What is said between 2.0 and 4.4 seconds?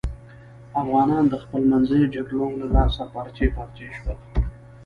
جگړو له لاسه پارچې پارچې شول.